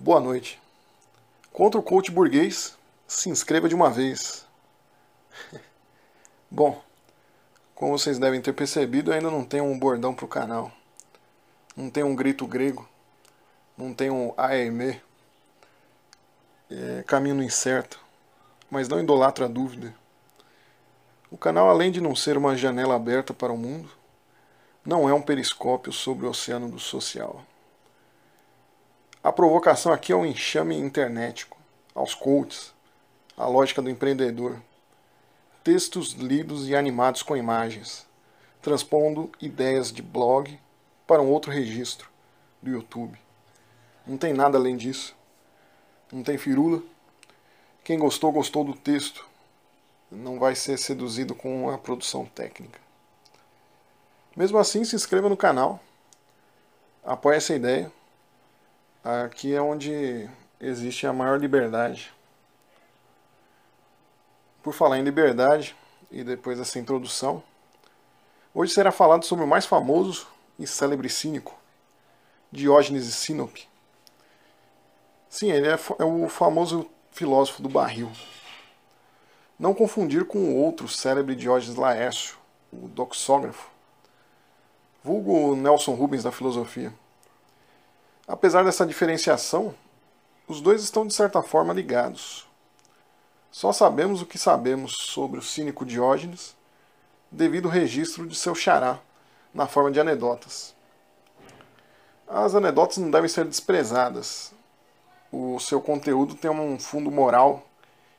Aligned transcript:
Boa 0.00 0.20
noite. 0.20 0.62
Contra 1.52 1.80
o 1.80 1.82
coach 1.82 2.12
burguês, 2.12 2.78
se 3.04 3.28
inscreva 3.30 3.68
de 3.68 3.74
uma 3.74 3.90
vez. 3.90 4.46
Bom, 6.48 6.80
como 7.74 7.98
vocês 7.98 8.16
devem 8.16 8.40
ter 8.40 8.52
percebido, 8.52 9.12
ainda 9.12 9.28
não 9.28 9.44
tenho 9.44 9.64
um 9.64 9.76
bordão 9.76 10.14
pro 10.14 10.28
canal. 10.28 10.70
Não 11.76 11.90
tenho 11.90 12.06
um 12.06 12.14
grito 12.14 12.46
grego. 12.46 12.88
Não 13.76 13.92
tenho 13.92 14.14
um 14.14 14.34
AEME. 14.36 15.02
É, 16.70 17.02
caminho 17.04 17.34
no 17.34 17.42
incerto. 17.42 17.98
Mas 18.70 18.86
não 18.86 19.00
idolatro 19.00 19.44
a 19.44 19.48
dúvida. 19.48 19.92
O 21.28 21.36
canal, 21.36 21.68
além 21.68 21.90
de 21.90 22.00
não 22.00 22.14
ser 22.14 22.36
uma 22.36 22.56
janela 22.56 22.94
aberta 22.94 23.34
para 23.34 23.52
o 23.52 23.58
mundo, 23.58 23.90
não 24.86 25.08
é 25.08 25.12
um 25.12 25.20
periscópio 25.20 25.92
sobre 25.92 26.24
o 26.24 26.30
oceano 26.30 26.68
do 26.68 26.78
social. 26.78 27.44
A 29.28 29.32
provocação 29.32 29.92
aqui 29.92 30.10
é 30.10 30.16
um 30.16 30.24
enxame 30.24 30.74
internetico, 30.74 31.58
aos 31.94 32.14
coaches, 32.14 32.72
a 33.36 33.46
lógica 33.46 33.82
do 33.82 33.90
empreendedor. 33.90 34.58
Textos 35.62 36.12
lidos 36.12 36.66
e 36.66 36.74
animados 36.74 37.22
com 37.22 37.36
imagens, 37.36 38.06
transpondo 38.62 39.30
ideias 39.38 39.92
de 39.92 40.00
blog 40.00 40.58
para 41.06 41.20
um 41.20 41.30
outro 41.30 41.52
registro 41.52 42.08
do 42.62 42.70
YouTube. 42.70 43.20
Não 44.06 44.16
tem 44.16 44.32
nada 44.32 44.56
além 44.56 44.78
disso. 44.78 45.14
Não 46.10 46.22
tem 46.22 46.38
firula. 46.38 46.82
Quem 47.84 47.98
gostou, 47.98 48.32
gostou 48.32 48.64
do 48.64 48.72
texto. 48.72 49.28
Não 50.10 50.38
vai 50.38 50.54
ser 50.54 50.78
seduzido 50.78 51.34
com 51.34 51.68
a 51.68 51.76
produção 51.76 52.24
técnica. 52.24 52.80
Mesmo 54.34 54.56
assim, 54.56 54.86
se 54.86 54.96
inscreva 54.96 55.28
no 55.28 55.36
canal. 55.36 55.78
Apoie 57.04 57.36
essa 57.36 57.54
ideia 57.54 57.92
Aqui 59.04 59.54
é 59.54 59.62
onde 59.62 60.28
existe 60.60 61.06
a 61.06 61.12
maior 61.12 61.40
liberdade. 61.40 62.12
Por 64.60 64.74
falar 64.74 64.98
em 64.98 65.04
liberdade, 65.04 65.76
e 66.10 66.24
depois 66.24 66.58
dessa 66.58 66.80
introdução, 66.80 67.42
hoje 68.52 68.72
será 68.72 68.90
falado 68.90 69.24
sobre 69.24 69.44
o 69.44 69.48
mais 69.48 69.64
famoso 69.64 70.26
e 70.58 70.66
célebre 70.66 71.08
cínico, 71.08 71.56
Diógenes 72.50 73.04
Sinope. 73.14 73.68
Sim, 75.28 75.52
ele 75.52 75.68
é, 75.68 75.78
é 75.98 76.04
o 76.04 76.28
famoso 76.28 76.90
filósofo 77.12 77.62
do 77.62 77.68
barril. 77.68 78.10
Não 79.56 79.74
confundir 79.74 80.24
com 80.24 80.38
o 80.38 80.56
outro 80.56 80.88
célebre 80.88 81.36
Diógenes 81.36 81.76
Laércio, 81.76 82.36
o 82.72 82.88
doxógrafo, 82.88 83.70
vulgo 85.04 85.54
Nelson 85.54 85.94
Rubens 85.94 86.24
da 86.24 86.32
filosofia. 86.32 86.92
Apesar 88.28 88.62
dessa 88.62 88.84
diferenciação, 88.84 89.74
os 90.46 90.60
dois 90.60 90.82
estão 90.82 91.06
de 91.06 91.14
certa 91.14 91.42
forma 91.42 91.72
ligados. 91.72 92.46
Só 93.50 93.72
sabemos 93.72 94.20
o 94.20 94.26
que 94.26 94.36
sabemos 94.36 94.92
sobre 94.98 95.40
o 95.40 95.42
cínico 95.42 95.82
Diógenes 95.82 96.54
devido 97.30 97.68
ao 97.68 97.72
registro 97.72 98.26
de 98.26 98.36
seu 98.36 98.54
xará 98.54 99.00
na 99.54 99.66
forma 99.66 99.90
de 99.90 99.98
anedotas. 99.98 100.74
As 102.28 102.54
anedotas 102.54 102.98
não 102.98 103.10
devem 103.10 103.30
ser 103.30 103.46
desprezadas. 103.46 104.52
O 105.32 105.58
seu 105.58 105.80
conteúdo 105.80 106.34
tem 106.34 106.50
um 106.50 106.78
fundo 106.78 107.10
moral 107.10 107.66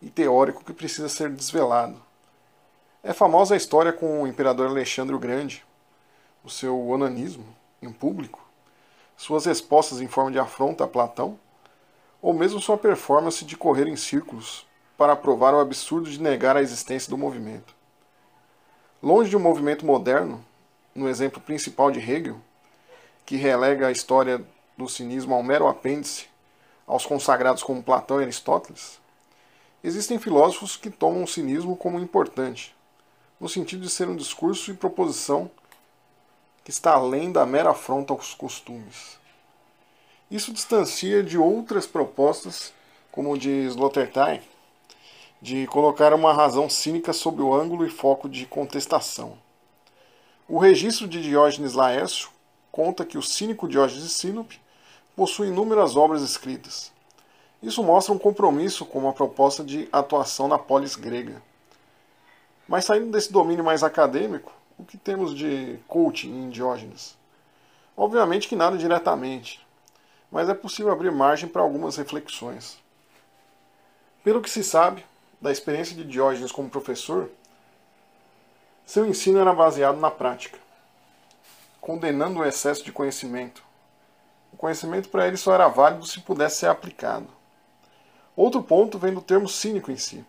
e 0.00 0.08
teórico 0.08 0.64
que 0.64 0.72
precisa 0.72 1.10
ser 1.10 1.28
desvelado. 1.28 2.00
É 3.02 3.12
famosa 3.12 3.52
a 3.52 3.56
história 3.58 3.92
com 3.92 4.22
o 4.22 4.26
imperador 4.26 4.68
Alexandre 4.68 5.14
o 5.14 5.18
Grande, 5.18 5.62
o 6.42 6.48
seu 6.48 6.88
onanismo 6.88 7.44
em 7.82 7.92
público, 7.92 8.49
suas 9.20 9.44
respostas 9.44 10.00
em 10.00 10.08
forma 10.08 10.30
de 10.30 10.38
afronta 10.38 10.84
a 10.84 10.88
Platão, 10.88 11.38
ou 12.22 12.32
mesmo 12.32 12.58
sua 12.58 12.78
performance 12.78 13.44
de 13.44 13.54
correr 13.54 13.86
em 13.86 13.94
círculos 13.94 14.66
para 14.96 15.14
provar 15.14 15.52
o 15.52 15.60
absurdo 15.60 16.10
de 16.10 16.18
negar 16.18 16.56
a 16.56 16.62
existência 16.62 17.10
do 17.10 17.18
movimento. 17.18 17.74
Longe 19.02 19.28
de 19.28 19.36
um 19.36 19.40
movimento 19.40 19.84
moderno, 19.84 20.42
no 20.94 21.06
exemplo 21.06 21.38
principal 21.38 21.90
de 21.90 21.98
Hegel, 21.98 22.40
que 23.26 23.36
relega 23.36 23.88
a 23.88 23.92
história 23.92 24.42
do 24.74 24.88
cinismo 24.88 25.34
ao 25.34 25.42
mero 25.42 25.68
apêndice 25.68 26.26
aos 26.86 27.04
consagrados 27.04 27.62
como 27.62 27.82
Platão 27.82 28.20
e 28.20 28.24
Aristóteles, 28.24 28.98
existem 29.84 30.18
filósofos 30.18 30.78
que 30.78 30.88
tomam 30.88 31.24
o 31.24 31.28
cinismo 31.28 31.76
como 31.76 32.00
importante, 32.00 32.74
no 33.38 33.50
sentido 33.50 33.82
de 33.82 33.90
ser 33.90 34.08
um 34.08 34.16
discurso 34.16 34.70
e 34.70 34.74
proposição 34.74 35.50
que 36.64 36.70
está 36.70 36.92
além 36.92 37.32
da 37.32 37.46
mera 37.46 37.70
afronta 37.70 38.12
aos 38.12 38.34
costumes. 38.34 39.18
Isso 40.30 40.52
distancia 40.52 41.22
de 41.22 41.36
outras 41.36 41.86
propostas, 41.86 42.72
como 43.10 43.36
de 43.36 43.50
Sloterdijk, 43.66 44.44
de 45.42 45.66
colocar 45.66 46.12
uma 46.14 46.32
razão 46.32 46.68
cínica 46.68 47.12
sob 47.12 47.42
o 47.42 47.54
ângulo 47.54 47.84
e 47.86 47.90
foco 47.90 48.28
de 48.28 48.46
contestação. 48.46 49.38
O 50.48 50.58
registro 50.58 51.08
de 51.08 51.22
Diógenes 51.22 51.72
Laércio 51.72 52.28
conta 52.70 53.04
que 53.04 53.18
o 53.18 53.22
cínico 53.22 53.68
Diógenes 53.68 54.12
Sinope 54.12 54.60
possui 55.16 55.48
inúmeras 55.48 55.96
obras 55.96 56.22
escritas. 56.22 56.92
Isso 57.62 57.82
mostra 57.82 58.14
um 58.14 58.18
compromisso 58.18 58.86
com 58.86 58.98
uma 58.98 59.12
proposta 59.12 59.62
de 59.62 59.88
atuação 59.92 60.48
na 60.48 60.58
polis 60.58 60.96
grega. 60.96 61.42
Mas 62.66 62.84
saindo 62.84 63.10
desse 63.10 63.32
domínio 63.32 63.64
mais 63.64 63.82
acadêmico, 63.82 64.52
o 64.80 64.84
que 64.84 64.96
temos 64.96 65.34
de 65.34 65.78
coaching 65.86 66.30
em 66.30 66.48
Diógenes? 66.48 67.14
Obviamente 67.94 68.48
que 68.48 68.56
nada 68.56 68.78
diretamente, 68.78 69.64
mas 70.30 70.48
é 70.48 70.54
possível 70.54 70.90
abrir 70.90 71.12
margem 71.12 71.48
para 71.48 71.60
algumas 71.60 71.96
reflexões. 71.96 72.78
Pelo 74.24 74.40
que 74.40 74.48
se 74.48 74.64
sabe 74.64 75.04
da 75.38 75.52
experiência 75.52 75.94
de 75.94 76.04
Diógenes 76.04 76.50
como 76.50 76.70
professor, 76.70 77.30
seu 78.86 79.06
ensino 79.06 79.38
era 79.38 79.52
baseado 79.52 80.00
na 80.00 80.10
prática, 80.10 80.58
condenando 81.78 82.40
o 82.40 82.44
excesso 82.44 82.82
de 82.82 82.90
conhecimento. 82.90 83.62
O 84.50 84.56
conhecimento 84.56 85.10
para 85.10 85.28
ele 85.28 85.36
só 85.36 85.52
era 85.52 85.68
válido 85.68 86.06
se 86.06 86.20
pudesse 86.20 86.56
ser 86.56 86.68
aplicado. 86.68 87.28
Outro 88.34 88.62
ponto 88.62 88.98
vem 88.98 89.12
do 89.12 89.20
termo 89.20 89.48
cínico 89.48 89.90
em 89.90 89.96
si. 89.98 90.24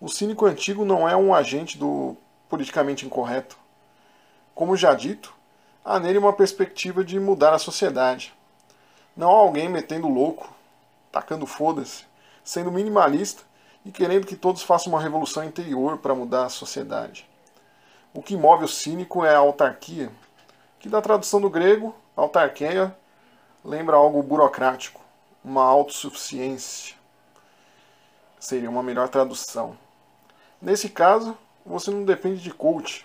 O 0.00 0.08
cínico 0.08 0.46
antigo 0.46 0.84
não 0.84 1.08
é 1.08 1.16
um 1.16 1.34
agente 1.34 1.76
do 1.76 2.16
politicamente 2.48 3.06
incorreto. 3.06 3.56
Como 4.54 4.76
já 4.76 4.94
dito, 4.94 5.34
há 5.84 5.98
nele 6.00 6.18
uma 6.18 6.32
perspectiva 6.32 7.04
de 7.04 7.18
mudar 7.20 7.54
a 7.54 7.58
sociedade. 7.58 8.34
Não 9.16 9.30
há 9.30 9.38
alguém 9.38 9.68
metendo 9.68 10.08
louco, 10.08 10.52
tacando 11.10 11.46
foda-se, 11.46 12.04
sendo 12.44 12.70
minimalista 12.70 13.42
e 13.84 13.90
querendo 13.90 14.26
que 14.26 14.36
todos 14.36 14.62
façam 14.62 14.92
uma 14.92 15.00
revolução 15.00 15.44
interior 15.44 15.98
para 15.98 16.14
mudar 16.14 16.46
a 16.46 16.50
sociedade. 16.50 17.28
O 18.12 18.22
que 18.22 18.36
move 18.36 18.64
o 18.64 18.68
cínico 18.68 19.24
é 19.24 19.34
a 19.34 19.38
autarquia, 19.38 20.10
que 20.80 20.88
da 20.88 21.02
tradução 21.02 21.40
do 21.40 21.50
grego, 21.50 21.94
autarquia 22.16 22.96
lembra 23.64 23.96
algo 23.96 24.22
burocrático, 24.22 25.00
uma 25.44 25.64
autossuficiência. 25.64 26.94
Seria 28.38 28.70
uma 28.70 28.82
melhor 28.82 29.08
tradução. 29.08 29.76
Nesse 30.60 30.88
caso, 30.88 31.36
você 31.66 31.90
não 31.90 32.04
depende 32.04 32.40
de 32.40 32.52
coach 32.52 33.04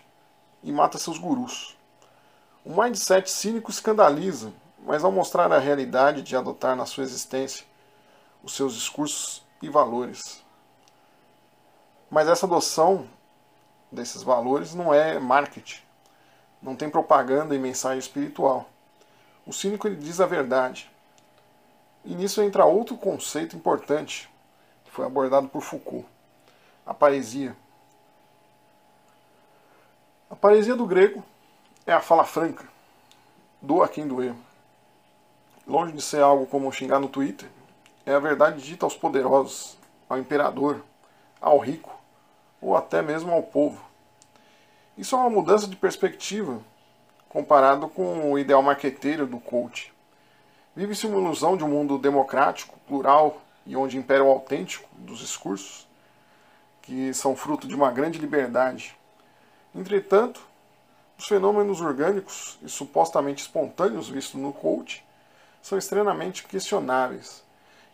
e 0.63 0.71
mata 0.71 0.97
seus 0.97 1.17
gurus. 1.17 1.75
O 2.63 2.79
mindset 2.79 3.29
cínico 3.29 3.71
escandaliza, 3.71 4.53
mas 4.85 5.03
ao 5.03 5.11
mostrar 5.11 5.51
a 5.51 5.57
realidade 5.57 6.21
de 6.21 6.35
adotar 6.35 6.75
na 6.75 6.85
sua 6.85 7.03
existência 7.03 7.65
os 8.43 8.53
seus 8.53 8.75
discursos 8.75 9.43
e 9.61 9.69
valores. 9.69 10.43
Mas 12.09 12.27
essa 12.27 12.45
adoção 12.45 13.07
desses 13.91 14.21
valores 14.21 14.75
não 14.75 14.93
é 14.93 15.19
marketing, 15.19 15.81
não 16.61 16.75
tem 16.75 16.89
propaganda 16.89 17.55
e 17.55 17.59
mensagem 17.59 17.99
espiritual. 17.99 18.69
O 19.45 19.51
cínico 19.51 19.87
ele 19.87 19.95
diz 19.95 20.21
a 20.21 20.27
verdade. 20.27 20.91
E 22.05 22.13
nisso 22.13 22.41
entra 22.41 22.65
outro 22.65 22.95
conceito 22.95 23.55
importante 23.55 24.29
que 24.85 24.91
foi 24.91 25.05
abordado 25.05 25.47
por 25.47 25.61
Foucault: 25.61 26.07
a 26.85 26.93
paresia. 26.93 27.55
A 30.31 30.35
paresia 30.35 30.77
do 30.77 30.85
grego 30.85 31.21
é 31.85 31.91
a 31.91 31.99
fala 31.99 32.23
franca, 32.23 32.63
doa 33.61 33.89
quem 33.89 34.07
doer. 34.07 34.33
Longe 35.67 35.91
de 35.91 36.01
ser 36.01 36.23
algo 36.23 36.45
como 36.45 36.71
xingar 36.71 37.01
no 37.01 37.09
Twitter, 37.09 37.49
é 38.05 38.13
a 38.13 38.19
verdade 38.19 38.61
dita 38.61 38.85
aos 38.85 38.95
poderosos, 38.95 39.77
ao 40.07 40.17
imperador, 40.17 40.85
ao 41.41 41.57
rico 41.57 41.93
ou 42.61 42.77
até 42.77 43.01
mesmo 43.01 43.33
ao 43.33 43.43
povo. 43.43 43.83
Isso 44.97 45.17
é 45.17 45.19
uma 45.19 45.29
mudança 45.29 45.67
de 45.67 45.75
perspectiva 45.75 46.61
comparado 47.27 47.89
com 47.89 48.31
o 48.31 48.39
ideal 48.39 48.63
marqueteiro 48.63 49.27
do 49.27 49.37
coach. 49.37 49.93
Vive-se 50.73 51.07
uma 51.07 51.19
ilusão 51.19 51.57
de 51.57 51.65
um 51.65 51.67
mundo 51.67 51.97
democrático, 51.97 52.79
plural 52.87 53.41
e 53.65 53.75
onde 53.75 53.97
impera 53.97 54.23
o 54.23 54.31
autêntico 54.31 54.87
dos 54.93 55.19
discursos, 55.19 55.85
que 56.81 57.13
são 57.13 57.35
fruto 57.35 57.67
de 57.67 57.75
uma 57.75 57.91
grande 57.91 58.17
liberdade 58.17 58.95
Entretanto, 59.73 60.41
os 61.17 61.27
fenômenos 61.27 61.81
orgânicos 61.81 62.57
e 62.61 62.69
supostamente 62.69 63.41
espontâneos 63.41 64.09
vistos 64.09 64.39
no 64.39 64.51
coach 64.51 65.05
são 65.61 65.77
extremamente 65.77 66.43
questionáveis 66.43 67.43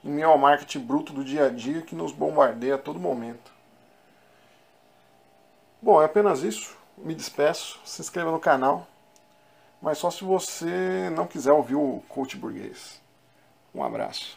em 0.04 0.10
meio 0.10 0.30
ao 0.30 0.38
marketing 0.38 0.80
bruto 0.80 1.12
do 1.12 1.24
dia 1.24 1.48
a 1.48 1.50
dia 1.50 1.82
que 1.82 1.96
nos 1.96 2.12
bombardeia 2.12 2.76
a 2.76 2.78
todo 2.78 3.00
momento. 3.00 3.52
Bom, 5.82 6.02
é 6.02 6.06
apenas 6.06 6.44
isso. 6.44 6.76
Me 6.98 7.14
despeço. 7.14 7.80
Se 7.86 8.02
inscreva 8.02 8.32
no 8.32 8.40
canal. 8.40 8.88
Mas 9.82 9.98
só 9.98 10.10
se 10.10 10.24
você 10.24 11.10
não 11.12 11.28
quiser 11.28 11.52
ouvir 11.52 11.76
o 11.76 12.02
coach 12.08 12.36
burguês. 12.38 13.02
Um 13.74 13.84
abraço. 13.84 14.37